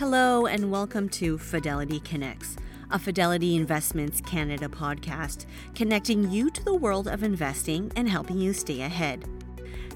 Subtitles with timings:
[0.00, 2.56] Hello, and welcome to Fidelity Connects,
[2.90, 8.54] a Fidelity Investments Canada podcast, connecting you to the world of investing and helping you
[8.54, 9.26] stay ahead.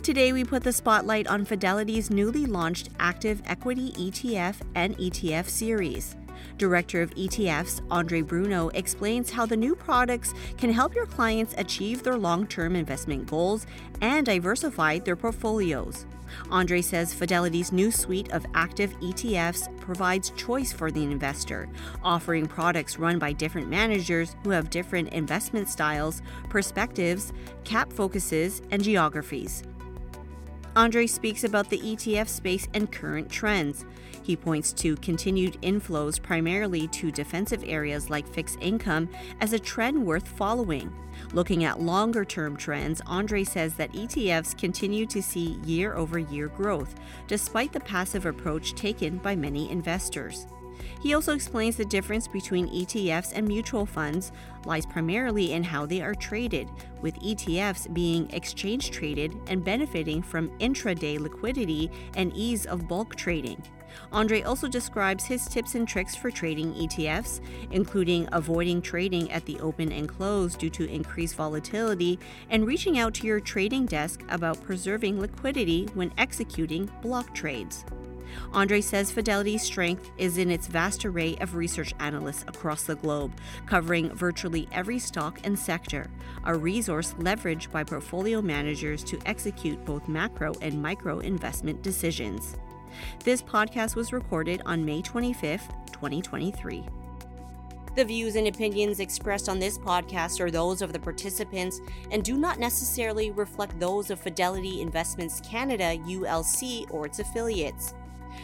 [0.02, 6.16] Today, we put the spotlight on Fidelity's newly launched active equity ETF and ETF series.
[6.58, 12.02] Director of ETFs, Andrei Bruno, explains how the new products can help your clients achieve
[12.02, 13.66] their long term investment goals
[14.00, 16.06] and diversify their portfolios.
[16.50, 21.68] Andrei says Fidelity's new suite of active ETFs provides choice for the investor,
[22.02, 27.32] offering products run by different managers who have different investment styles, perspectives,
[27.64, 29.62] cap focuses, and geographies.
[30.76, 33.84] Andrei speaks about the ETF space and current trends.
[34.24, 39.08] He points to continued inflows primarily to defensive areas like fixed income
[39.40, 40.92] as a trend worth following.
[41.32, 46.48] Looking at longer term trends, Andrei says that ETFs continue to see year over year
[46.48, 46.96] growth,
[47.28, 50.46] despite the passive approach taken by many investors.
[51.00, 54.32] He also explains the difference between ETFs and mutual funds
[54.64, 56.68] lies primarily in how they are traded,
[57.02, 63.62] with ETFs being exchange traded and benefiting from intraday liquidity and ease of bulk trading.
[64.12, 69.58] Andrei also describes his tips and tricks for trading ETFs, including avoiding trading at the
[69.60, 72.18] open and close due to increased volatility
[72.50, 77.84] and reaching out to your trading desk about preserving liquidity when executing block trades.
[78.52, 83.32] Andrei says Fidelity's strength is in its vast array of research analysts across the globe,
[83.66, 86.10] covering virtually every stock and sector,
[86.44, 92.56] a resource leveraged by portfolio managers to execute both macro and micro investment decisions.
[93.24, 96.84] This podcast was recorded on May 25th, 2023.
[97.96, 102.36] The views and opinions expressed on this podcast are those of the participants and do
[102.36, 107.94] not necessarily reflect those of Fidelity Investments Canada, ULC, or its affiliates.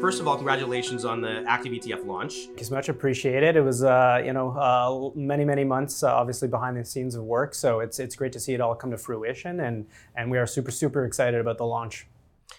[0.00, 2.46] First of all, congratulations on the active ETF launch.
[2.56, 3.56] It's much appreciated.
[3.56, 7.24] It was, uh, you know, uh, many, many months, uh, obviously behind the scenes of
[7.24, 7.52] work.
[7.52, 10.46] So it's it's great to see it all come to fruition, and and we are
[10.46, 12.06] super super excited about the launch.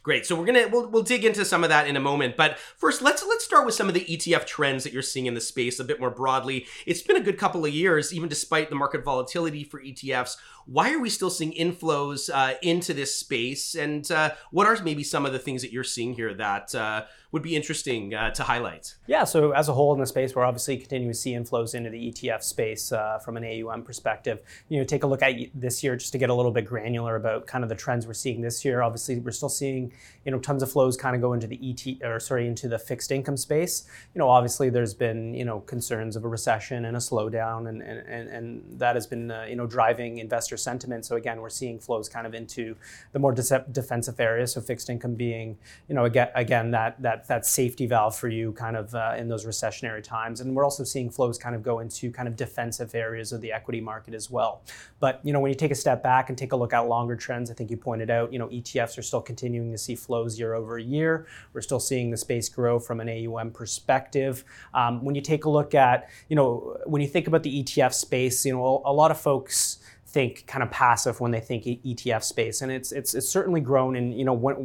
[0.03, 0.25] Great.
[0.25, 3.01] So we're gonna we'll, we'll dig into some of that in a moment, but first
[3.01, 5.79] let's let's start with some of the ETF trends that you're seeing in the space
[5.79, 6.67] a bit more broadly.
[6.85, 10.37] It's been a good couple of years, even despite the market volatility for ETFs.
[10.65, 15.03] Why are we still seeing inflows uh, into this space, and uh, what are maybe
[15.03, 18.43] some of the things that you're seeing here that uh, would be interesting uh, to
[18.43, 18.95] highlight?
[19.05, 21.89] Yeah, so as a whole in the space, we're obviously continuing to see inflows into
[21.91, 24.39] the ETF space uh, from an AUM perspective.
[24.67, 27.15] You know, take a look at this year just to get a little bit granular
[27.15, 28.81] about kind of the trends we're seeing this year.
[28.81, 29.91] Obviously, we're still seeing
[30.25, 32.79] you know tons of flows kind of go into the ET or sorry into the
[32.79, 33.87] fixed income space.
[34.15, 37.83] You know, obviously there's been you know concerns of a recession and a slowdown, and
[37.83, 41.05] and, and that has been uh, you know driving investor sentiment.
[41.05, 42.75] So again, we're seeing flows kind of into
[43.11, 44.53] the more de- defensive areas.
[44.53, 45.57] So fixed income being
[45.87, 49.27] you know again again that that that safety valve for you kind of uh, in
[49.27, 50.41] those recessionary times.
[50.41, 53.51] And we're also seeing flows kind of go into kind of defensive areas of the
[53.51, 54.63] equity market as well.
[54.99, 57.15] But you know, when you take a step back and take a look at longer
[57.15, 60.39] trends, I think you pointed out, you know, ETFs are still continuing to see flows
[60.39, 61.27] year over year.
[61.53, 64.43] We're still seeing the space grow from an AUM perspective.
[64.73, 67.93] Um, when you take a look at, you know, when you think about the ETF
[67.93, 69.79] space, you know, a, a lot of folks
[70.11, 73.95] think kind of passive when they think ETF space, and it's it's, it's certainly grown.
[73.95, 74.55] And you know when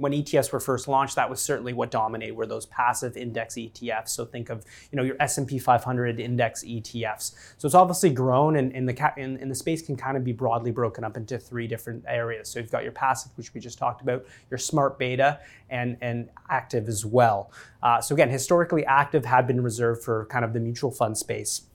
[0.00, 4.08] when ETFs were first launched, that was certainly what dominated were those passive index ETFs.
[4.10, 7.34] So think of you know your S and P 500 index ETFs.
[7.58, 10.32] So it's obviously grown, and, and the and, and the space can kind of be
[10.32, 12.48] broadly broken up into three different areas.
[12.48, 16.30] So you've got your passive, which we just talked about, your smart beta, and and
[16.48, 17.52] active as well.
[17.82, 21.66] Uh, so again, historically, active had been reserved for kind of the mutual fund space.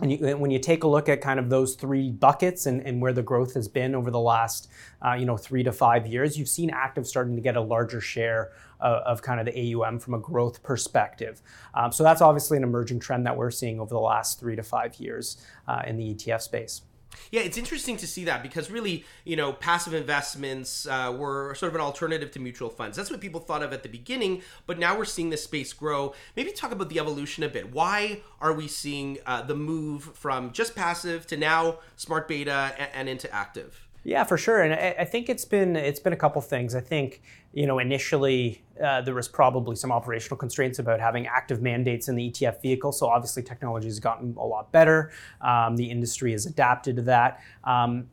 [0.00, 3.02] And you, when you take a look at kind of those three buckets and, and
[3.02, 4.70] where the growth has been over the last,
[5.04, 8.00] uh, you know, three to five years, you've seen active starting to get a larger
[8.00, 11.42] share of, of kind of the AUM from a growth perspective.
[11.74, 14.62] Um, so that's obviously an emerging trend that we're seeing over the last three to
[14.62, 16.82] five years uh, in the ETF space.
[17.30, 21.70] Yeah, it's interesting to see that because really, you know, passive investments uh, were sort
[21.70, 22.96] of an alternative to mutual funds.
[22.96, 26.14] That's what people thought of at the beginning, but now we're seeing this space grow.
[26.36, 27.72] Maybe talk about the evolution a bit.
[27.72, 32.90] Why are we seeing uh, the move from just passive to now smart beta and,
[32.94, 33.87] and into active?
[34.04, 36.74] Yeah, for sure, and I, I think it's been it's been a couple things.
[36.74, 37.20] I think
[37.52, 42.14] you know initially uh, there was probably some operational constraints about having active mandates in
[42.14, 42.92] the ETF vehicle.
[42.92, 45.10] So obviously technology has gotten a lot better.
[45.40, 47.40] Um, the industry has adapted to that.
[47.64, 48.08] Um,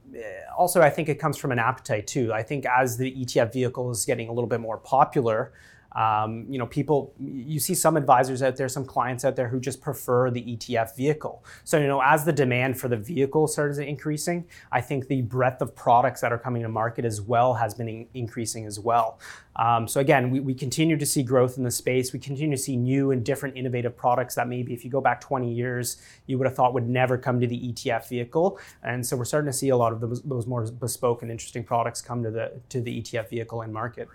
[0.58, 2.34] also, I think it comes from an appetite too.
[2.34, 5.54] I think as the ETF vehicle is getting a little bit more popular.
[5.96, 9.60] Um, you know, people, you see some advisors out there, some clients out there who
[9.60, 11.44] just prefer the ETF vehicle.
[11.64, 15.62] So, you know, as the demand for the vehicle starts increasing, I think the breadth
[15.62, 19.20] of products that are coming to market as well has been in- increasing as well.
[19.56, 22.12] Um, so again, we, we continue to see growth in the space.
[22.12, 25.22] We continue to see new and different innovative products that maybe if you go back
[25.22, 28.60] 20 years, you would have thought would never come to the ETF vehicle.
[28.84, 31.64] And so we're starting to see a lot of those, those more bespoke and interesting
[31.64, 34.10] products come to the to the ETF vehicle and market.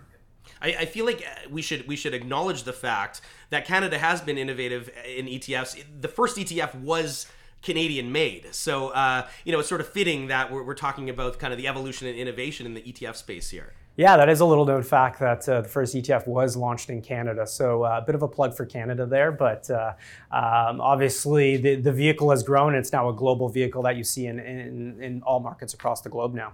[0.61, 4.21] I, I, feel like uh, we should we should acknowledge the fact that Canada has
[4.21, 5.83] been innovative in ETFs.
[5.99, 7.27] The first ETF was
[7.61, 11.39] Canadian made, so uh, you know it's sort of fitting that we're, we're talking about
[11.39, 13.73] kind of the evolution and innovation in the ETF space here.
[13.97, 17.01] Yeah, that is a little known fact that uh, the first ETF was launched in
[17.01, 17.45] Canada.
[17.45, 19.93] So uh, a bit of a plug for Canada there, but uh,
[20.31, 22.73] um, obviously the, the vehicle has grown.
[22.73, 26.09] It's now a global vehicle that you see in, in, in all markets across the
[26.09, 26.53] globe now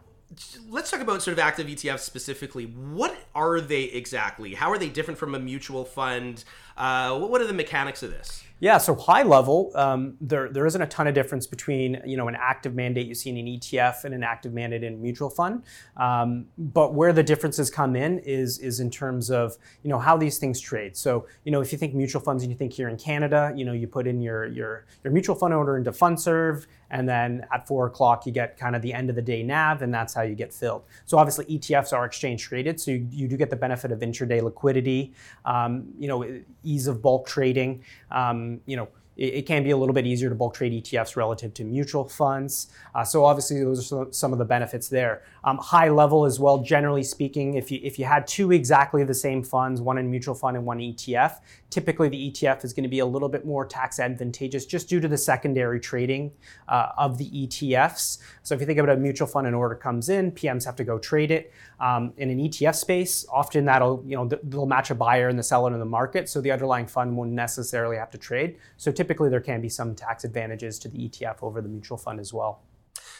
[0.69, 2.65] let's talk about sort of active ETFs specifically.
[2.65, 4.53] What are they exactly?
[4.53, 6.43] How are they different from a mutual fund?
[6.77, 8.43] Uh, what are the mechanics of this?
[8.59, 12.27] Yeah, so high level, um, there, there isn't a ton of difference between you know
[12.27, 15.29] an active mandate you see in an ETF and an active mandate in a mutual
[15.29, 15.61] fund.
[15.95, 20.17] Um, but where the differences come in is is in terms of you know how
[20.17, 20.97] these things trade.
[20.97, 23.63] So you know if you think mutual funds and you think here in Canada, you
[23.63, 27.67] know you put in your your your mutual fund order into Fundserv, and then at
[27.67, 30.23] four o'clock you get kind of the end of the day NAV, and that's how
[30.23, 30.81] you get filled.
[31.05, 34.41] So obviously ETFs are exchange traded, so you, you do get the benefit of intraday
[34.41, 35.13] liquidity,
[35.45, 36.23] um, you know
[36.67, 37.83] ease of bulk trading.
[38.11, 38.87] Um, you know,
[39.17, 42.07] it, it, can be a little bit easier to bulk trade ETFs relative to mutual
[42.07, 42.67] funds.
[42.95, 45.23] Uh, so obviously, those are some of the benefits there.
[45.43, 46.59] Um, high level as well.
[46.59, 50.35] Generally speaking, if you if you had two exactly the same funds, one in mutual
[50.35, 53.65] fund and one ETF, typically the ETF is going to be a little bit more
[53.65, 56.31] tax advantageous just due to the secondary trading
[56.67, 58.19] uh, of the ETFs.
[58.43, 60.83] So if you think about a mutual fund, an order comes in, PMs have to
[60.83, 61.51] go trade it.
[61.79, 65.43] Um, in an ETF space, often that'll you know they'll match a buyer and the
[65.43, 68.57] seller in the market, so the underlying fund won't necessarily have to trade.
[68.77, 72.19] So typically there can be some tax advantages to the ETF over the mutual fund
[72.19, 72.61] as well.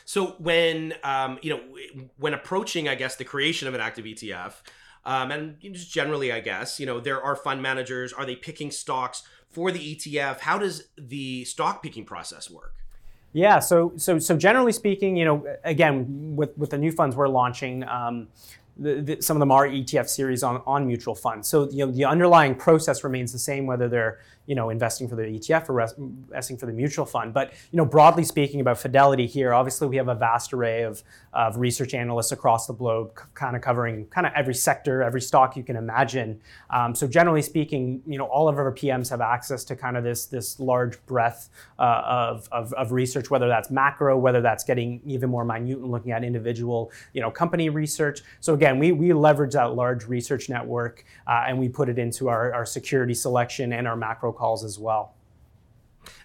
[0.06, 1.62] So when um, you know
[2.18, 4.54] when approaching, I guess, the creation of an active ETF,
[5.06, 8.12] um, and just generally, I guess, you know, there are fund managers.
[8.12, 10.42] Are they picking stocks for the ETF?
[10.42, 12.74] How does the stock picking process work?
[13.34, 17.28] Yeah, so so so generally speaking, you know, again, with with the new funds we're
[17.28, 18.28] launching, um,
[18.78, 21.48] the, the, some of them are ETF series on, on mutual funds.
[21.48, 25.16] So you know, the underlying process remains the same, whether they're you know investing for
[25.16, 27.34] the ETF or investing for the mutual fund.
[27.34, 31.04] But you know, broadly speaking about Fidelity here, obviously we have a vast array of,
[31.34, 35.22] of research analysts across the globe, c- kind of covering kind of every sector, every
[35.22, 36.42] stock you can imagine.
[36.70, 40.04] Um, so generally speaking, you know, all of our PMs have access to kind of
[40.04, 45.02] this this large breadth uh, of, of, of research, whether that's macro, whether that's getting
[45.06, 48.22] even more minute and looking at individual you know company research.
[48.40, 52.30] So again, we we leverage that large research network uh, and we put it into
[52.30, 55.14] our, our security selection and our macro calls as well.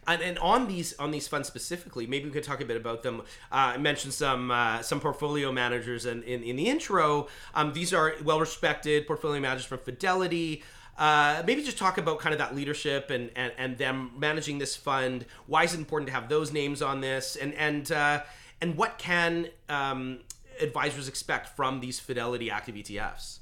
[0.06, 3.02] And, and, on these on these funds specifically, maybe we could talk a bit about
[3.02, 3.20] them.
[3.50, 7.28] Uh, I mentioned some uh, some portfolio managers in, in, in the intro.
[7.54, 10.62] Um, these are well respected portfolio managers from Fidelity.
[10.98, 14.76] Uh, maybe just talk about kind of that leadership and, and, and them managing this
[14.76, 15.24] fund.
[15.46, 17.36] Why is it important to have those names on this?
[17.36, 18.22] And and uh,
[18.60, 20.20] and what can um,
[20.60, 23.38] advisors expect from these Fidelity active ETFs?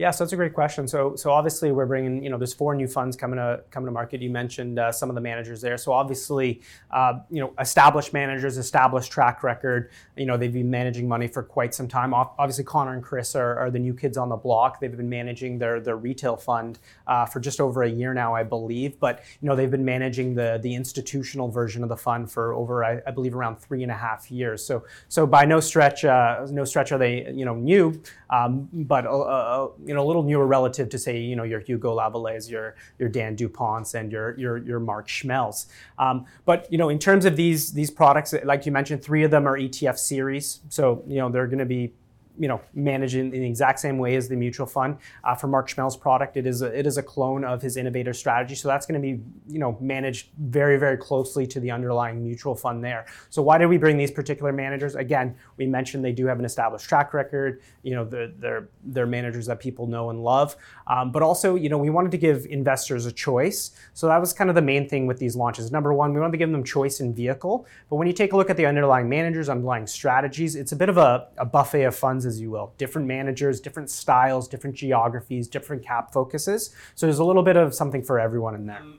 [0.00, 0.88] Yeah, so that's a great question.
[0.88, 3.92] So, so obviously we're bringing, you know, there's four new funds coming to coming to
[3.92, 4.22] market.
[4.22, 5.76] You mentioned uh, some of the managers there.
[5.76, 9.90] So obviously, uh, you know, established managers, established track record.
[10.16, 12.14] You know, they've been managing money for quite some time.
[12.14, 14.80] Obviously, Connor and Chris are, are the new kids on the block.
[14.80, 18.42] They've been managing their their retail fund uh, for just over a year now, I
[18.42, 18.98] believe.
[18.98, 22.82] But you know, they've been managing the the institutional version of the fund for over,
[22.86, 24.64] I, I believe, around three and a half years.
[24.64, 29.04] So, so by no stretch, uh, no stretch are they, you know, new, um, but
[29.04, 32.48] uh, uh, you know, a little newer relative to say, you know, your Hugo Lavallées,
[32.48, 35.66] your your Dan Duponts, and your your your Mark Schmehls.
[35.98, 39.32] Um, but you know, in terms of these these products, like you mentioned, three of
[39.32, 41.92] them are ETF series, so you know they're going to be
[42.40, 44.96] you know managed in, the exact same way as the mutual fund.
[45.22, 48.14] Uh, for Mark Schmehl's product, it is a, it is a clone of his innovator
[48.14, 52.24] strategy, so that's going to be you know managed very very closely to the underlying
[52.24, 53.04] mutual fund there.
[53.28, 54.96] So why did we bring these particular managers?
[54.96, 57.60] Again, we mentioned they do have an established track record.
[57.82, 60.56] You know they're they're, they're managers that people know and love,
[60.86, 63.72] um, but also you know we wanted to give investors a choice.
[63.92, 65.70] So that was kind of the main thing with these launches.
[65.70, 68.36] Number one, we wanted to give them choice in vehicle, but when you take a
[68.36, 71.94] look at the underlying managers, underlying strategies, it's a bit of a, a buffet of
[71.94, 72.72] funds, as you will.
[72.78, 76.74] Different managers, different styles, different geographies, different cap focuses.
[76.94, 78.78] So there's a little bit of something for everyone in there.
[78.78, 78.98] Um,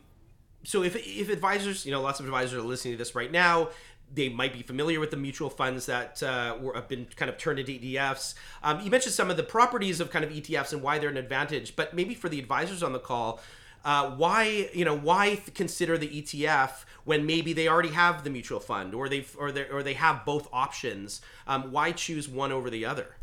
[0.63, 3.69] so if, if advisors, you know, lots of advisors are listening to this right now,
[4.13, 7.37] they might be familiar with the mutual funds that uh, were, have been kind of
[7.37, 8.35] turned into ETFs.
[8.61, 11.17] Um, you mentioned some of the properties of kind of ETFs and why they're an
[11.17, 13.39] advantage, but maybe for the advisors on the call,
[13.83, 18.59] uh, why you know why consider the ETF when maybe they already have the mutual
[18.59, 21.21] fund or they or they or they have both options?
[21.47, 23.15] Um, why choose one over the other?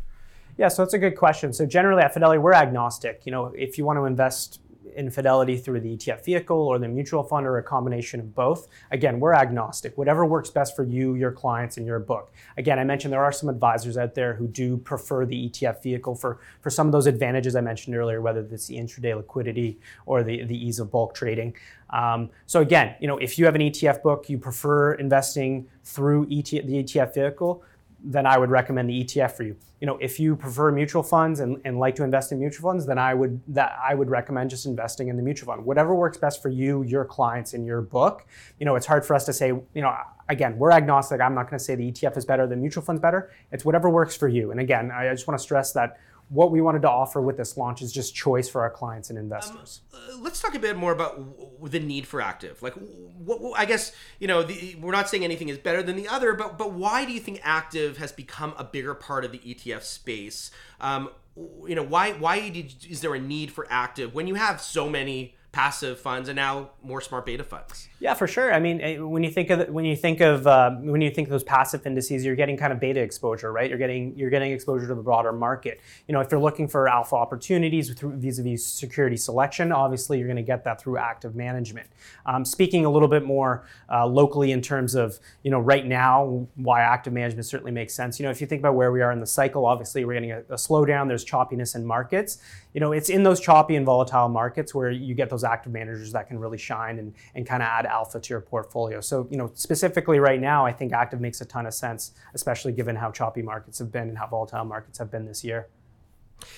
[0.59, 1.53] Yeah, so that's a good question.
[1.53, 3.21] So generally at Fidelity, we're agnostic.
[3.23, 4.59] You know, if you want to invest
[4.93, 8.67] in Fidelity through the ETF vehicle or the mutual fund or a combination of both.
[8.91, 9.97] Again, we're agnostic.
[9.97, 12.33] Whatever works best for you, your clients, and your book.
[12.57, 16.15] Again, I mentioned there are some advisors out there who do prefer the ETF vehicle
[16.15, 20.23] for, for some of those advantages I mentioned earlier, whether it's the intraday liquidity or
[20.23, 21.55] the, the ease of bulk trading.
[21.91, 26.25] Um, so again, you know, if you have an ETF book, you prefer investing through
[26.25, 27.63] ETF, the ETF vehicle,
[28.03, 29.55] then I would recommend the ETF for you.
[29.81, 32.85] You know, if you prefer mutual funds and, and like to invest in mutual funds,
[32.85, 35.65] then I would that I would recommend just investing in the mutual fund.
[35.65, 38.25] Whatever works best for you, your clients, in your book.
[38.59, 39.95] You know, it's hard for us to say, you know,
[40.27, 41.21] again, we're agnostic.
[41.21, 43.31] I'm not going to say the ETF is better, the mutual fund's better.
[43.51, 44.51] It's whatever works for you.
[44.51, 45.97] And again, I just want to stress that
[46.29, 49.17] what we wanted to offer with this launch is just choice for our clients and
[49.17, 49.81] investors.
[49.93, 52.61] Um, uh, let's talk a bit more about w- the need for active.
[52.61, 55.95] Like, what, what, I guess you know, the, we're not saying anything is better than
[55.95, 59.31] the other, but but why do you think active has become a bigger part of
[59.31, 60.51] the ETF space?
[60.79, 64.61] Um, you know, why why did, is there a need for active when you have
[64.61, 67.89] so many passive funds and now more smart beta funds.
[67.99, 68.53] Yeah, for sure.
[68.53, 71.27] I mean, eh, when you think of when you think of uh, when you think
[71.27, 73.67] of those passive indices, you're getting kind of beta exposure, right?
[73.67, 75.81] You're getting you're getting exposure to the broader market.
[76.07, 80.37] You know, if you're looking for alpha opportunities through vis-a-vis security selection, obviously you're going
[80.37, 81.89] to get that through active management.
[82.27, 86.47] Um, speaking a little bit more uh, locally in terms of you know right now
[86.55, 88.19] why active management certainly makes sense.
[88.19, 90.31] You know, if you think about where we are in the cycle, obviously we're getting
[90.31, 91.07] a, a slowdown.
[91.07, 92.37] There's choppiness in markets.
[92.73, 95.71] You know, it's in those choppy and volatile markets where you get those those active
[95.71, 98.99] managers that can really shine and, and kind of add alpha to your portfolio.
[98.99, 102.73] So, you know, specifically right now, I think active makes a ton of sense, especially
[102.73, 105.67] given how choppy markets have been and how volatile markets have been this year.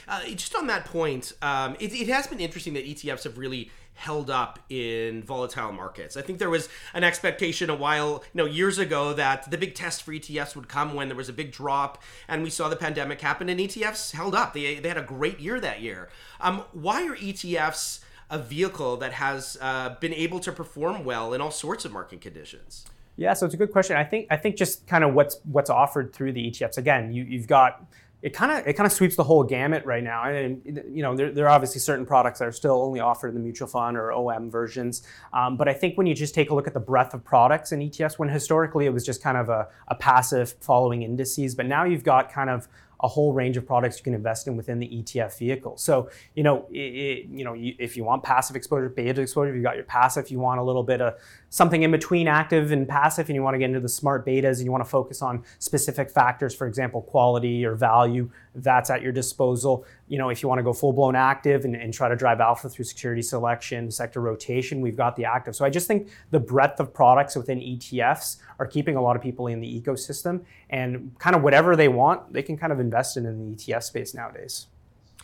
[0.07, 3.71] Uh, just on that point, um, it, it, has been interesting that ETFs have really
[3.95, 6.15] held up in volatile markets.
[6.15, 9.73] I think there was an expectation a while, you know, years ago that the big
[9.73, 12.75] test for ETFs would come when there was a big drop, and we saw the
[12.75, 14.53] pandemic happen, and ETFs held up.
[14.53, 16.09] They, they had a great year that year.
[16.39, 21.41] Um, why are ETFs a vehicle that has uh, been able to perform well in
[21.41, 22.85] all sorts of market conditions?
[23.17, 23.97] Yeah, so it's a good question.
[23.97, 26.77] I think I think just kind of what's what's offered through the ETFs.
[26.77, 27.85] Again, you, you've got
[28.21, 30.23] it kind of it kind of sweeps the whole gamut right now.
[30.23, 33.33] And you know, there, there, are obviously certain products that are still only offered in
[33.33, 35.03] the mutual fund or OM versions.
[35.33, 37.71] Um, but I think when you just take a look at the breadth of products
[37.71, 41.65] in ETFs, when historically it was just kind of a, a passive following indices, but
[41.65, 42.67] now you've got kind of
[43.03, 45.77] a whole range of products you can invest in within the ETF vehicle.
[45.77, 49.75] So, you know, it, you know, if you want passive exposure, beta exposure, you've got
[49.75, 50.29] your passive.
[50.29, 51.15] You want a little bit of
[51.51, 54.57] something in between active and passive, and you want to get into the smart betas,
[54.57, 58.31] and you want to focus on specific factors, for example, quality or value.
[58.55, 59.85] That's at your disposal.
[60.07, 62.39] You know, if you want to go full blown active and, and try to drive
[62.39, 65.55] alpha through security selection, sector rotation, we've got the active.
[65.55, 69.21] So I just think the breadth of products within ETFs are keeping a lot of
[69.21, 73.17] people in the ecosystem, and kind of whatever they want, they can kind of invest
[73.17, 74.67] in in the ETF space nowadays.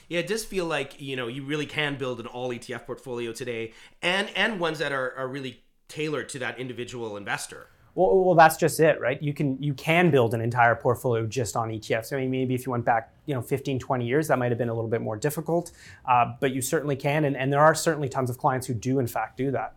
[0.09, 3.31] Yeah, it does feel like you know you really can build an all ETF portfolio
[3.31, 7.67] today, and and ones that are, are really tailored to that individual investor.
[7.95, 9.19] Well, well, that's just it, right?
[9.21, 12.13] You can you can build an entire portfolio just on ETFs.
[12.13, 14.59] I mean, maybe if you went back, you know, 15, 20 years, that might have
[14.59, 15.71] been a little bit more difficult,
[16.05, 18.99] uh, but you certainly can, and, and there are certainly tons of clients who do
[18.99, 19.73] in fact do that.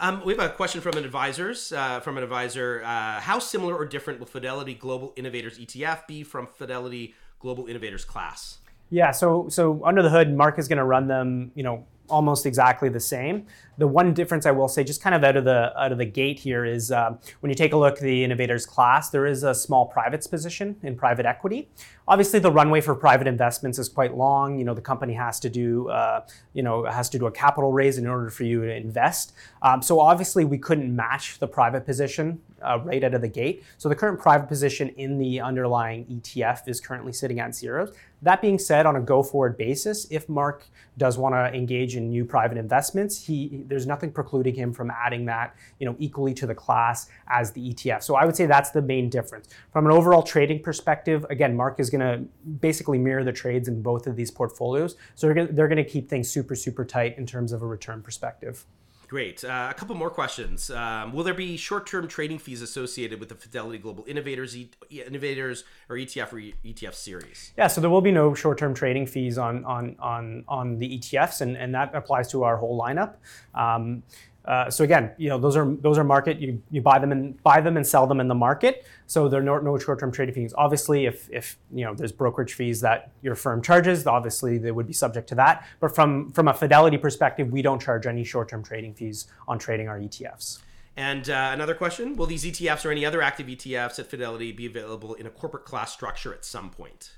[0.00, 2.82] Um, we have a question from an advisor's uh, from an advisor.
[2.84, 8.04] Uh, how similar or different will Fidelity Global Innovators ETF be from Fidelity Global Innovators
[8.04, 8.58] class?
[8.90, 12.46] Yeah, so so under the hood, Mark is going to run them, you know, almost
[12.46, 13.46] exactly the same.
[13.80, 16.04] The one difference I will say, just kind of out of the out of the
[16.04, 19.42] gate here, is um, when you take a look at the innovators class, there is
[19.42, 21.70] a small privates position in private equity.
[22.06, 24.58] Obviously, the runway for private investments is quite long.
[24.58, 27.72] You know, the company has to do uh, you know has to do a capital
[27.72, 29.32] raise in order for you to invest.
[29.62, 33.64] Um, so obviously, we couldn't match the private position uh, right out of the gate.
[33.78, 37.94] So the current private position in the underlying ETF is currently sitting at zeros.
[38.22, 40.64] That being said, on a go-forward basis, if Mark
[40.98, 45.24] does want to engage in new private investments, he there's nothing precluding him from adding
[45.26, 48.02] that, you know, equally to the class as the ETF.
[48.02, 49.48] So I would say that's the main difference.
[49.72, 52.24] From an overall trading perspective, again, Mark is going to
[52.60, 54.96] basically mirror the trades in both of these portfolios.
[55.14, 58.66] So they're going to keep things super super tight in terms of a return perspective.
[59.10, 59.42] Great.
[59.42, 60.70] Uh, a couple more questions.
[60.70, 65.64] Um, will there be short-term trading fees associated with the Fidelity Global Innovators, e- Innovators,
[65.88, 67.52] or ETF or ETF series?
[67.58, 71.40] Yeah, so there will be no short-term trading fees on on on on the ETFs,
[71.40, 73.16] and, and that applies to our whole lineup.
[73.52, 74.04] Um,
[74.44, 76.38] uh, so again, you know, those are those are market.
[76.38, 78.86] You, you buy them and buy them and sell them in the market.
[79.06, 80.54] So there are no, no short-term trading fees.
[80.56, 84.86] Obviously, if if you know there's brokerage fees that your firm charges, obviously they would
[84.86, 85.66] be subject to that.
[85.78, 89.88] But from from a Fidelity perspective, we don't charge any short-term trading fees on trading
[89.88, 90.60] our ETFs.
[90.96, 94.66] And uh, another question: Will these ETFs or any other active ETFs at Fidelity be
[94.66, 97.12] available in a corporate class structure at some point?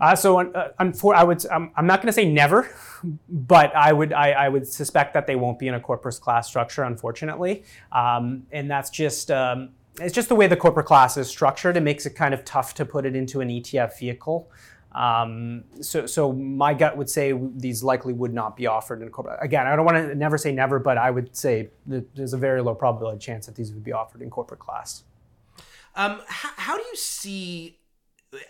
[0.00, 1.46] Uh, so, uh, I would.
[1.46, 2.70] Um, I'm not going to say never,
[3.28, 4.12] but I would.
[4.12, 7.64] I, I, would suspect that they won't be in a corporate class structure, unfortunately.
[7.92, 9.30] Um, and that's just.
[9.30, 11.76] Um, it's just the way the corporate class is structured.
[11.76, 14.50] It makes it kind of tough to put it into an ETF vehicle.
[14.92, 19.38] Um, so, so my gut would say these likely would not be offered in corporate.
[19.40, 22.62] Again, I don't want to never say never, but I would say there's a very
[22.62, 25.04] low probability chance that these would be offered in corporate class.
[25.94, 27.78] Um, how, how do you see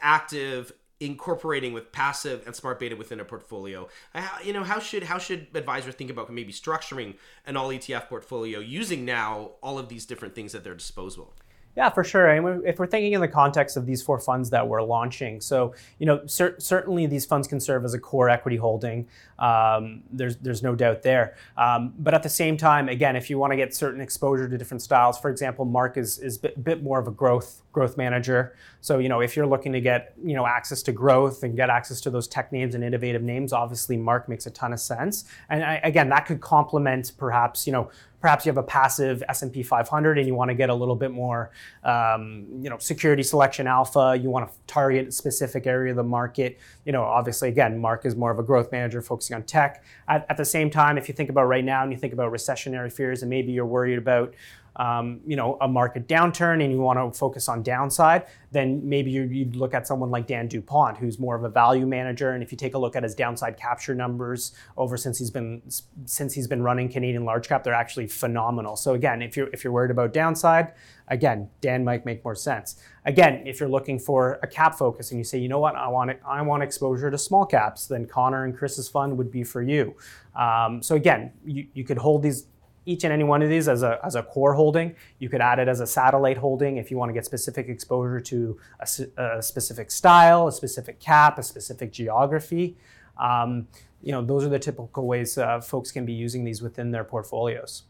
[0.01, 3.89] active incorporating with passive and smart beta within a portfolio.
[4.15, 7.15] Uh, you know how should how should advisors think about maybe structuring
[7.47, 11.33] an all etf portfolio using now all of these different things at their disposal
[11.77, 12.27] yeah, for sure.
[12.27, 15.73] And if we're thinking in the context of these four funds that we're launching, so
[15.99, 19.07] you know cer- certainly these funds can serve as a core equity holding.
[19.39, 21.37] Um, there's there's no doubt there.
[21.57, 24.59] Um, but at the same time, again, if you want to get certain exposure to
[24.59, 27.97] different styles, for example, Mark is is a bit, bit more of a growth growth
[27.97, 28.57] manager.
[28.81, 31.71] So you know if you're looking to get you know access to growth and get
[31.71, 35.25] access to those tech names and innovative names, obviously Mark makes a ton of sense.
[35.49, 39.63] And I, again, that could complement perhaps you know perhaps you have a passive S&P
[39.63, 41.51] 500 and you want to get a little bit more,
[41.85, 44.19] um, you know, security selection alpha.
[44.21, 46.59] You want to target a specific area of the market.
[46.85, 49.83] You know, obviously, again, Mark is more of a growth manager focusing on tech.
[50.07, 52.31] At, at the same time, if you think about right now and you think about
[52.33, 54.35] recessionary fears and maybe you're worried about
[54.81, 59.11] um, you know, a market downturn and you want to focus on downside, then maybe
[59.11, 62.31] you'd look at someone like Dan Dupont, who's more of a value manager.
[62.31, 65.61] And if you take a look at his downside capture numbers over since he's been
[66.07, 68.75] since he's been running Canadian large cap, they're actually phenomenal.
[68.75, 70.73] So again, if you're if you're worried about downside,
[71.09, 72.83] again, Dan might make more sense.
[73.05, 75.89] Again, if you're looking for a cap focus and you say, you know what, I
[75.89, 79.45] want it, I want exposure to small caps, then Connor and Chris's fund would be
[79.45, 79.95] for you.
[80.35, 82.47] Um, so again, you, you could hold these
[82.87, 84.95] each and any one of these as a, as a core holding.
[85.19, 88.21] You could add it as a satellite holding if you want to get specific exposure
[88.21, 92.77] to a, a specific style, a specific cap, a specific geography.
[93.19, 93.69] Um,
[94.03, 97.05] you know, those are the typical ways uh, folks can be using these within their
[97.05, 97.83] portfolios.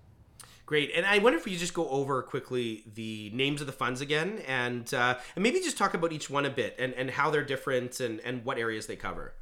[0.66, 4.00] Great, and I wonder if you just go over quickly the names of the funds
[4.00, 7.28] again, and uh, and maybe just talk about each one a bit and, and how
[7.28, 9.34] they're different and, and what areas they cover.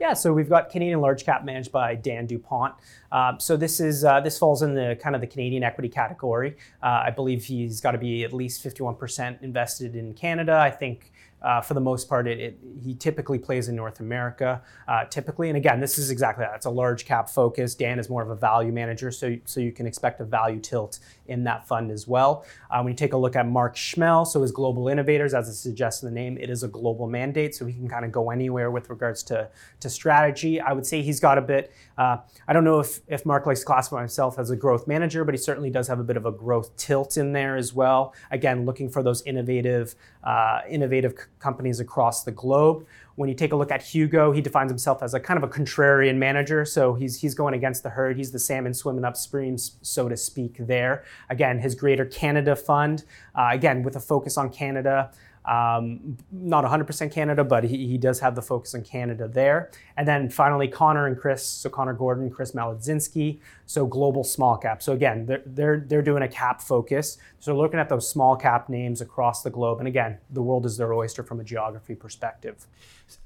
[0.00, 2.74] Yeah, so we've got Canadian Large Cap managed by Dan Dupont.
[3.12, 6.56] Uh, so this is uh, this falls in the kind of the Canadian equity category.
[6.82, 10.54] Uh, I believe he's got to be at least 51% invested in Canada.
[10.54, 14.62] I think uh, for the most part, it, it, he typically plays in North America.
[14.86, 16.54] Uh, typically, and again, this is exactly that.
[16.56, 17.74] It's a large cap focus.
[17.74, 20.98] Dan is more of a value manager, so so you can expect a value tilt
[21.26, 22.44] in that fund as well.
[22.70, 25.54] Uh, when you take a look at Mark Schmehl, so his Global Innovators, as it
[25.54, 28.30] suggests in the name, it is a global mandate, so he can kind of go
[28.30, 29.48] anywhere with regards to
[29.80, 30.60] to strategy.
[30.60, 31.72] I would say he's got a bit.
[31.96, 35.24] Uh, I don't know if if Mark likes to classify himself as a growth manager,
[35.24, 38.14] but he certainly does have a bit of a growth tilt in there as well.
[38.30, 42.86] Again, looking for those innovative uh, innovative companies across the globe.
[43.16, 45.52] When you take a look at Hugo, he defines himself as a kind of a
[45.52, 46.64] contrarian manager.
[46.64, 48.16] So he's, he's going against the herd.
[48.16, 51.04] He's the salmon swimming upstream, so to speak, there.
[51.28, 55.10] Again, his Greater Canada Fund, uh, again, with a focus on Canada.
[55.44, 59.70] Um, not 100% Canada, but he, he does have the focus on Canada there.
[59.96, 64.82] And then finally, Connor and Chris, so Connor Gordon, Chris Maludzinski, so global small cap.
[64.82, 67.18] So again, they're, they're, they're doing a cap focus.
[67.38, 69.78] So looking at those small cap names across the globe.
[69.78, 72.66] And again, the world is their oyster from a geography perspective.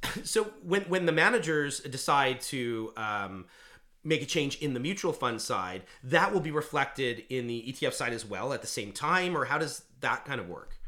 [0.22, 3.46] So when, when the managers decide to um,
[4.04, 7.94] make a change in the mutual fund side, that will be reflected in the ETF
[7.94, 10.78] side as well at the same time, or how does that kind of work?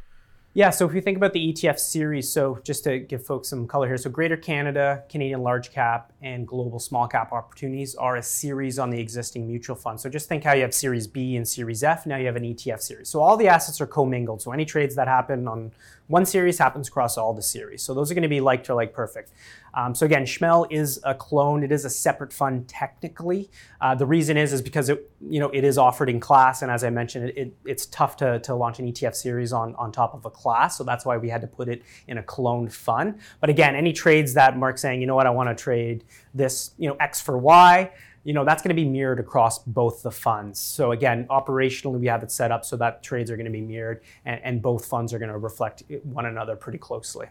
[0.56, 3.66] Yeah, so if you think about the ETF series, so just to give folks some
[3.66, 8.22] color here, so Greater Canada, Canadian Large Cap, and Global Small Cap Opportunities are a
[8.22, 10.00] series on the existing mutual fund.
[10.00, 12.42] So just think how you have Series B and Series F, now you have an
[12.42, 13.10] ETF series.
[13.10, 14.40] So all the assets are commingled.
[14.40, 15.72] So any trades that happen on
[16.08, 17.82] one series happens across all the series.
[17.82, 19.32] So those are going to be like to like perfect.
[19.74, 21.62] Um, so again, Schmehl is a clone.
[21.62, 23.50] It is a separate fund technically.
[23.80, 26.70] Uh, the reason is is because it you know it is offered in class, and
[26.70, 29.92] as I mentioned, it, it, it's tough to, to launch an ETF series on on
[29.92, 30.78] top of a class.
[30.78, 33.18] So that's why we had to put it in a cloned fund.
[33.40, 36.70] But again, any trades that Mark's saying, you know what, I want to trade this
[36.78, 37.90] you know X for Y
[38.26, 42.06] you know that's going to be mirrored across both the funds so again operationally we
[42.06, 44.84] have it set up so that trades are going to be mirrored and, and both
[44.84, 47.28] funds are going to reflect one another pretty closely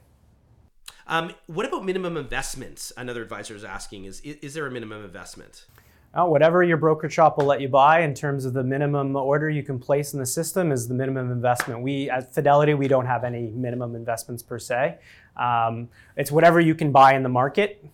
[1.08, 2.92] um, what about minimum investments?
[2.98, 5.66] Another advisor is asking: Is is there a minimum investment?
[6.16, 9.50] Oh, whatever your broker shop will let you buy in terms of the minimum order
[9.50, 11.82] you can place in the system is the minimum investment.
[11.82, 14.98] We at Fidelity we don't have any minimum investments per se.
[15.36, 17.86] Um, it's whatever you can buy in the market.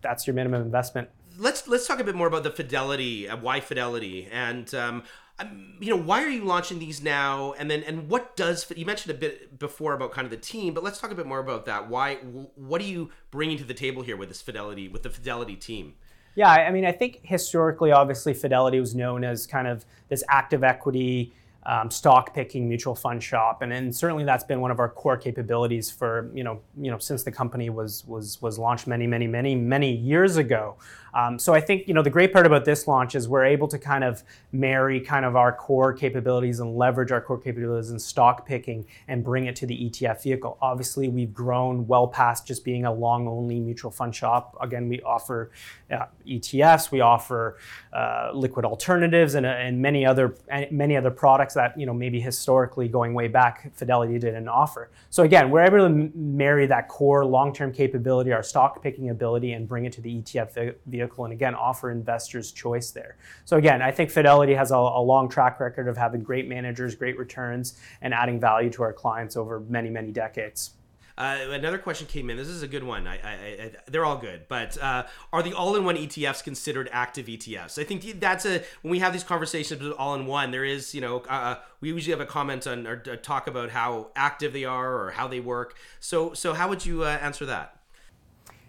[0.00, 1.10] That's your minimum investment.
[1.38, 3.28] Let's let's talk a bit more about the Fidelity.
[3.28, 4.28] Uh, why Fidelity?
[4.30, 5.02] And um,
[5.80, 9.14] you know why are you launching these now and then and what does you mentioned
[9.14, 11.64] a bit before about kind of the team but let's talk a bit more about
[11.64, 12.16] that why
[12.54, 15.94] what are you bringing to the table here with this fidelity with the fidelity team
[16.34, 20.62] yeah i mean i think historically obviously fidelity was known as kind of this active
[20.62, 24.88] equity um, stock picking mutual fund shop, and, and certainly that's been one of our
[24.88, 29.06] core capabilities for you know you know since the company was was was launched many
[29.06, 30.76] many many many years ago.
[31.14, 33.68] Um, so I think you know the great part about this launch is we're able
[33.68, 37.98] to kind of marry kind of our core capabilities and leverage our core capabilities in
[37.98, 40.56] stock picking and bring it to the ETF vehicle.
[40.62, 44.56] Obviously, we've grown well past just being a long only mutual fund shop.
[44.60, 45.50] Again, we offer
[45.90, 47.58] uh, ETFs, we offer
[47.92, 50.36] uh, liquid alternatives, and, uh, and many other
[50.70, 54.90] many other products that you know maybe historically going way back Fidelity didn't offer.
[55.10, 59.52] So again, we're able to marry that core long term capability, our stock picking ability,
[59.52, 63.16] and bring it to the ETF vehicle vehicle and again offer investors choice there.
[63.44, 66.94] So again, I think Fidelity has a, a, long track record of having great managers,
[66.94, 70.70] great returns, and adding value to our clients over many, many decades.
[71.18, 72.36] Uh, another question came in.
[72.38, 73.06] This is a good one.
[73.06, 77.78] I, I, I, they're all good, but uh, are the all-in-one ETFs considered active ETFs?
[77.78, 81.18] I think that's a when we have these conversations with all-in-one, there is you know
[81.28, 85.10] uh, we usually have a comment on or talk about how active they are or
[85.10, 85.76] how they work.
[86.00, 87.81] So so how would you uh, answer that?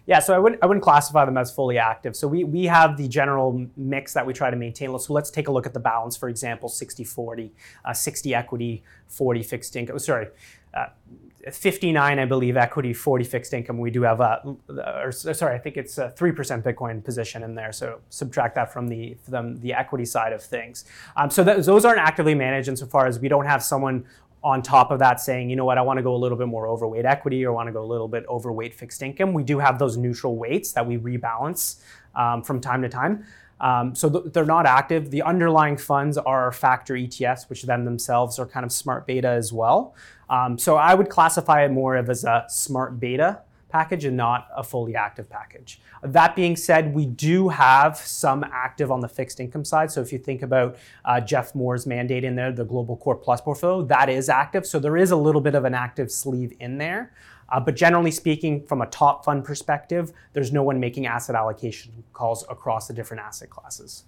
[0.06, 2.14] Yeah, so I wouldn't, I wouldn't classify them as fully active.
[2.14, 4.96] So we, we have the general mix that we try to maintain.
[4.98, 7.52] So let's take a look at the balance, for example, 60 40,
[7.84, 9.98] uh, 60 equity, 40 fixed income.
[9.98, 10.28] Sorry,
[10.74, 10.86] uh,
[11.52, 13.78] 59, I believe, equity, 40 fixed income.
[13.78, 17.72] We do have a, or sorry, I think it's a 3% Bitcoin position in there.
[17.72, 20.84] So subtract that from the from the equity side of things.
[21.16, 24.04] Um, so that, those aren't actively managed insofar as we don't have someone
[24.44, 26.48] on top of that saying, you know what, I want to go a little bit
[26.48, 29.32] more overweight equity or want to go a little bit overweight fixed income.
[29.32, 31.80] We do have those neutral weights that we rebalance
[32.14, 33.24] um, from time to time.
[33.58, 35.10] Um, so th- they're not active.
[35.10, 39.50] The underlying funds are factor ETFs, which then themselves are kind of smart beta as
[39.50, 39.94] well.
[40.28, 43.40] Um, so I would classify it more of as a smart beta
[43.74, 45.80] package and not a fully active package.
[46.00, 49.90] That being said, we do have some active on the fixed income side.
[49.90, 53.40] So if you think about uh, Jeff Moore's mandate in there, the Global Core Plus
[53.40, 54.64] portfolio, that is active.
[54.64, 57.12] So there is a little bit of an active sleeve in there.
[57.48, 62.04] Uh, but generally speaking, from a top fund perspective, there's no one making asset allocation
[62.12, 64.04] calls across the different asset classes.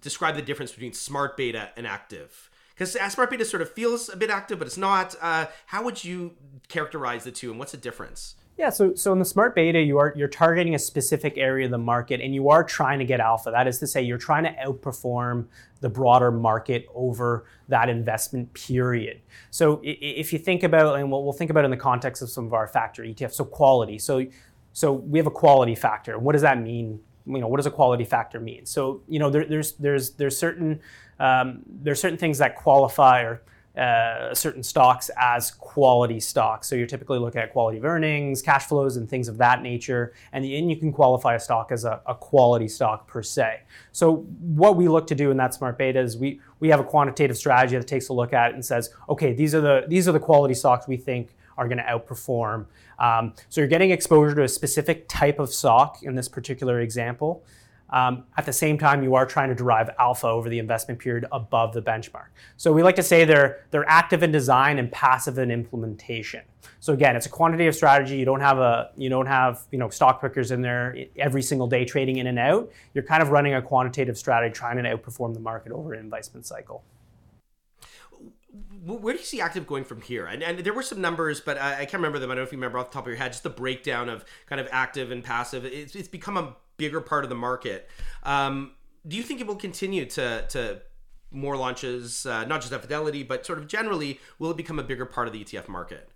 [0.00, 4.16] Describe the difference between smart beta and active because smart beta sort of feels a
[4.16, 5.16] bit active, but it's not.
[5.20, 6.34] Uh, how would you
[6.68, 8.36] characterize the two, and what's the difference?
[8.62, 11.72] Yeah, so so in the smart beta, you are you're targeting a specific area of
[11.72, 13.50] the market, and you are trying to get alpha.
[13.50, 15.46] That is to say, you're trying to outperform
[15.80, 19.20] the broader market over that investment period.
[19.50, 22.46] So if you think about, and we'll, we'll think about in the context of some
[22.46, 23.98] of our factor ETFs, so quality.
[23.98, 24.26] So
[24.72, 26.16] so we have a quality factor.
[26.20, 27.00] What does that mean?
[27.26, 28.64] You know, what does a quality factor mean?
[28.64, 30.78] So you know, there, there's there's there's certain
[31.18, 33.42] um, there's certain things that qualify or
[33.76, 36.68] uh, certain stocks as quality stocks.
[36.68, 40.12] So you're typically looking at quality of earnings, cash flows, and things of that nature.
[40.32, 43.62] And, and you can qualify a stock as a, a, quality stock per se.
[43.92, 46.84] So what we look to do in that smart beta is we we have a
[46.84, 50.06] quantitative strategy that takes a look at it and says, okay, these are the these
[50.06, 52.66] are the quality stocks we think are going to outperform.
[52.98, 57.44] Um, so you're getting exposure to a specific type of stock in this particular example.
[57.92, 61.26] Um, at the same time, you are trying to derive alpha over the investment period
[61.30, 62.28] above the benchmark.
[62.56, 66.40] So we like to say they're they're active in design and passive in implementation.
[66.80, 68.16] So again, it's a quantitative strategy.
[68.16, 71.66] You don't have a you don't have you know stock pickers in there every single
[71.66, 72.72] day trading in and out.
[72.94, 76.46] You're kind of running a quantitative strategy, trying to outperform the market over an investment
[76.46, 76.82] cycle
[78.84, 80.26] where do you see active going from here?
[80.26, 82.30] And, and there were some numbers, but I, I, can't remember them.
[82.30, 84.08] I don't know if you remember off the top of your head, just the breakdown
[84.08, 85.64] of kind of active and passive.
[85.64, 87.88] It's, it's become a bigger part of the market.
[88.24, 88.72] Um,
[89.06, 90.82] do you think it will continue to to
[91.30, 94.82] more launches, uh, not just at Fidelity, but sort of generally, will it become a
[94.82, 96.10] bigger part of the ETF market?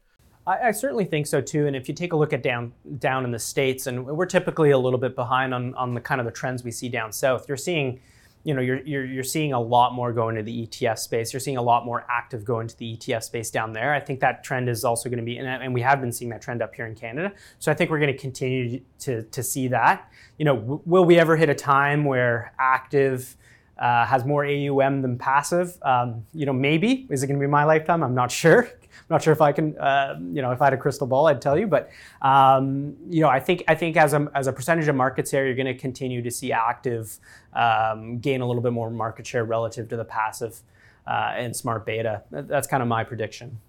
[0.47, 1.67] I, I, certainly think so too.
[1.67, 4.71] And if you take a look at down down in the states, and we're typically
[4.71, 7.47] a little bit behind on on the kind of the trends we see down south.
[7.49, 8.01] You're seeing
[8.47, 11.33] you know you're, you're, you're seeing a lot more go into the ETF space.
[11.33, 13.93] You're seeing a lot more active go into the ETF space down there.
[13.93, 16.43] I think that trend is also going to be, and we have been seeing that
[16.43, 17.33] trend up here in Canada.
[17.59, 20.13] So I think we're going to continue to, to see that.
[20.39, 23.37] You know, w- will we ever hit a time where active
[23.79, 25.77] uh, has more AUM than passive?
[25.83, 27.09] Um, you know, maybe.
[27.11, 28.05] Is it going to be my lifetime?
[28.05, 28.71] I'm not sure.
[28.99, 31.27] I'm not sure if I can, uh, you know, if I had a crystal ball,
[31.27, 31.67] I'd tell you.
[31.67, 31.91] But
[32.23, 35.47] um, you know, I think I think as a as a percentage of market share,
[35.47, 37.19] you're going to continue to see active
[37.53, 40.61] um, gain a little bit more market share relative to the passive
[41.07, 42.23] uh, and smart beta.
[42.31, 43.61] That's kind of my prediction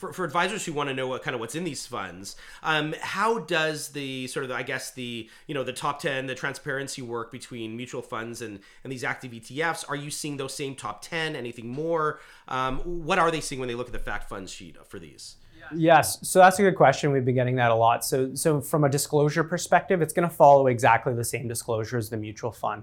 [0.00, 2.94] for, for advisors who want to know what kind of what's in these funds, um,
[3.02, 7.02] how does the sort of I guess the you know the top ten, the transparency
[7.02, 9.84] work between mutual funds and and these active ETFs?
[9.88, 11.36] Are you seeing those same top ten?
[11.36, 12.18] Anything more?
[12.48, 15.36] Um, what are they seeing when they look at the fact funds sheet for these?
[15.74, 17.12] Yes, so that's a good question.
[17.12, 18.04] We've been getting that a lot.
[18.04, 22.10] So, so from a disclosure perspective, it's going to follow exactly the same disclosure as
[22.10, 22.82] the mutual fund.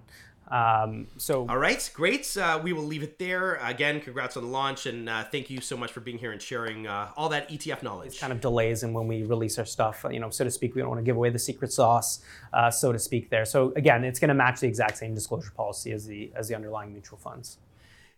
[0.50, 2.36] Um, so, all right, great.
[2.38, 3.56] Uh, we will leave it there.
[3.56, 6.42] Again, congrats on the launch, and uh, thank you so much for being here and
[6.42, 8.08] sharing uh, all that ETF knowledge.
[8.08, 10.74] It's kind of delays in when we release our stuff, you know, so to speak.
[10.74, 12.22] We don't want to give away the secret sauce,
[12.54, 13.30] uh, so to speak.
[13.30, 13.46] There.
[13.46, 16.56] So again, it's going to match the exact same disclosure policy as the as the
[16.56, 17.58] underlying mutual funds.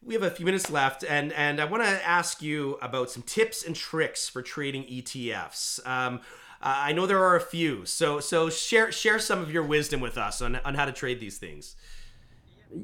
[0.04, 3.24] We have a few minutes left, and and I want to ask you about some
[3.24, 5.86] tips and tricks for trading ETFs.
[5.86, 6.22] Um,
[6.62, 10.18] I know there are a few, so so share share some of your wisdom with
[10.18, 11.76] us on on how to trade these things.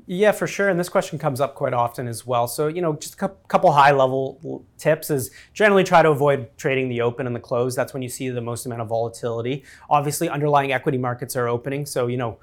[0.08, 0.70] Yeah, for sure.
[0.70, 2.48] And this question comes up quite often as well.
[2.48, 6.90] So, you know, just a couple high level tips is generally try to avoid trading
[6.90, 7.76] the open and the close.
[7.76, 9.64] That's when you see the most amount of volatility.
[9.90, 11.86] Obviously, underlying equity markets are opening.
[11.86, 12.40] So, you know,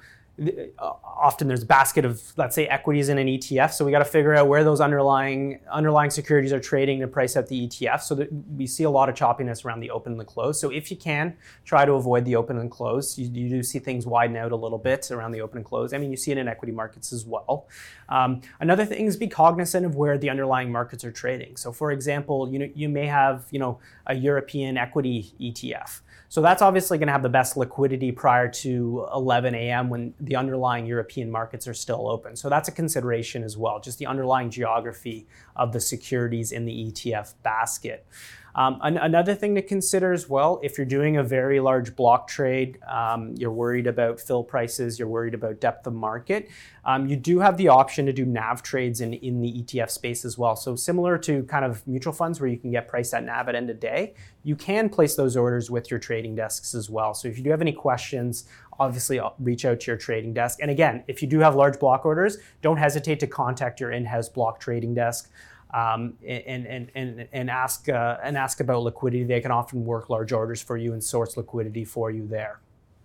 [0.78, 4.04] often there's a basket of let's say equities in an ETF so we got to
[4.04, 8.14] figure out where those underlying underlying securities are trading to price out the ETF so
[8.14, 10.58] that we see a lot of choppiness around the open and the close.
[10.58, 13.18] So if you can try to avoid the open and close.
[13.18, 15.92] You, you do see things widen out a little bit around the open and close.
[15.92, 17.68] I mean you see it in equity markets as well.
[18.08, 21.56] Um, another thing is be cognizant of where the underlying markets are trading.
[21.56, 26.40] So for example you know you may have you know a European equity ETF so
[26.40, 29.90] that's obviously going to have the best liquidity prior to 11 a.m.
[29.90, 32.36] when the underlying European markets are still open.
[32.36, 36.72] So that's a consideration as well, just the underlying geography of the securities in the
[36.72, 38.06] ETF basket.
[38.54, 42.28] Um, an- another thing to consider as well, if you're doing a very large block
[42.28, 46.50] trade, um, you're worried about fill prices, you're worried about depth of market,
[46.84, 50.24] um, you do have the option to do NAV trades in, in the ETF space
[50.24, 50.56] as well.
[50.56, 53.54] So similar to kind of mutual funds where you can get priced at NAV at
[53.54, 57.14] end of day, you can place those orders with your trading desks as well.
[57.14, 58.44] So if you do have any questions,
[58.78, 60.58] obviously uh, reach out to your trading desk.
[60.60, 64.28] And again, if you do have large block orders, don't hesitate to contact your in-house
[64.28, 65.30] block trading desk
[65.72, 69.24] um, and, and, and, and, ask, uh, and ask about liquidity.
[69.24, 72.60] They can often work large orders for you and source liquidity for you there.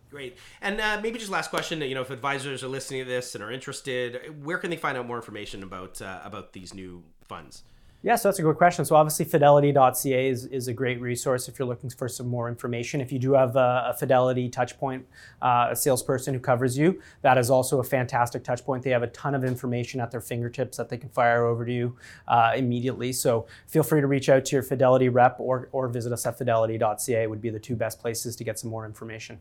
[0.10, 0.38] Great.
[0.62, 3.44] And uh, maybe just last question, you know, if advisors are listening to this and
[3.44, 7.64] are interested, where can they find out more information about, uh, about these new funds?
[8.04, 8.86] Yeah, so that's a good question.
[8.86, 13.02] So obviously fidelity.ca is, is a great resource if you're looking for some more information.
[13.02, 15.04] If you do have a, a Fidelity touchpoint,
[15.42, 18.84] uh, a salesperson who covers you, that is also a fantastic touchpoint.
[18.84, 21.74] They have a ton of information at their fingertips that they can fire over to
[21.74, 23.12] you uh, immediately.
[23.14, 26.38] So feel free to reach out to your Fidelity rep or, or visit us at
[26.38, 29.40] fidelity.ca would be the two best places to get some more information.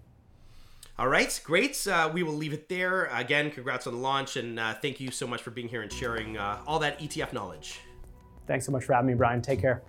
[0.99, 1.87] All right, great.
[1.87, 3.05] Uh, we will leave it there.
[3.13, 5.93] Again, congrats on the launch, and uh, thank you so much for being here and
[5.93, 7.81] sharing uh, all that ETF knowledge.
[8.47, 9.43] Thanks so much for having me, Brian.
[9.43, 9.83] Take care.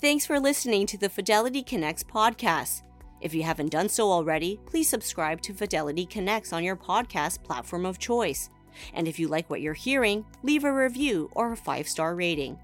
[0.00, 2.82] Thanks for listening to the Fidelity Connects podcast.
[3.20, 7.86] If you haven't done so already, please subscribe to Fidelity Connects on your podcast platform
[7.86, 8.50] of choice.
[8.92, 12.58] And if you like what you're hearing, leave a review or a five star rating.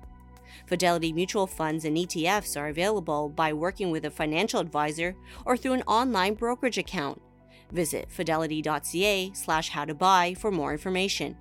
[0.66, 5.72] Fidelity mutual funds and ETFs are available by working with a financial advisor or through
[5.72, 7.20] an online brokerage account.
[7.72, 11.37] Visit fidelity.ca slash how to buy for more information.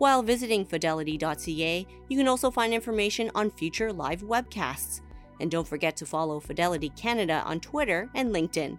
[0.00, 5.02] While visiting fidelity.ca, you can also find information on future live webcasts.
[5.40, 8.78] And don't forget to follow Fidelity Canada on Twitter and LinkedIn.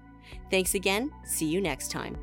[0.50, 1.12] Thanks again.
[1.24, 2.18] See you next time.